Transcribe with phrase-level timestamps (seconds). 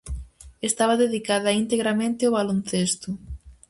[0.69, 3.09] Estaba dedicada integramente ao baloncesto.